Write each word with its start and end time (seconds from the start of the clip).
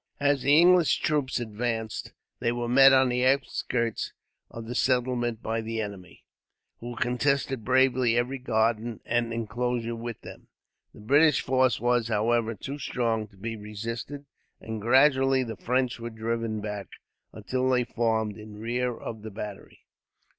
As 0.19 0.41
the 0.41 0.57
English 0.57 0.97
troops 0.97 1.39
advanced, 1.39 2.11
they 2.39 2.51
were 2.51 2.67
met 2.67 2.91
on 2.91 3.09
the 3.09 3.23
outskirts 3.23 4.13
of 4.49 4.65
the 4.65 4.73
settlement 4.73 5.43
by 5.43 5.61
the 5.61 5.79
enemy, 5.79 6.25
who 6.79 6.95
contested 6.95 7.63
bravely 7.63 8.17
every 8.17 8.39
garden 8.39 8.99
and 9.05 9.31
inclosure 9.31 9.95
with 9.95 10.19
them. 10.21 10.47
The 10.95 11.01
British 11.01 11.41
force 11.41 11.79
was, 11.79 12.07
however, 12.07 12.55
too 12.55 12.79
strong 12.79 13.27
to 13.27 13.37
be 13.37 13.55
resisted, 13.55 14.25
and 14.59 14.81
gradually 14.81 15.43
the 15.43 15.55
French 15.55 15.99
were 15.99 16.09
driven 16.09 16.61
back, 16.61 16.87
until 17.31 17.69
they 17.69 17.83
formed 17.83 18.37
in 18.39 18.57
rear 18.57 18.97
of 18.97 19.21
the 19.21 19.29
battery. 19.29 19.85